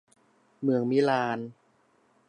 [0.61, 1.39] เมืองมิลาน